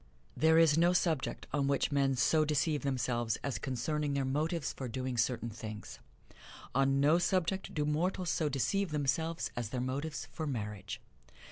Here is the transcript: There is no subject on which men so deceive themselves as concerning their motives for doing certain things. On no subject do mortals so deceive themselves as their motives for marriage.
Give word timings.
There 0.35 0.57
is 0.57 0.79
no 0.79 0.93
subject 0.93 1.45
on 1.53 1.67
which 1.67 1.91
men 1.91 2.15
so 2.15 2.43
deceive 2.43 2.81
themselves 2.81 3.37
as 3.43 3.59
concerning 3.59 4.15
their 4.15 4.25
motives 4.25 4.73
for 4.73 4.87
doing 4.87 5.15
certain 5.15 5.51
things. 5.51 5.99
On 6.73 6.99
no 6.99 7.19
subject 7.19 7.75
do 7.75 7.85
mortals 7.85 8.31
so 8.31 8.49
deceive 8.49 8.89
themselves 8.89 9.51
as 9.55 9.69
their 9.69 9.79
motives 9.79 10.25
for 10.31 10.47
marriage. 10.47 10.99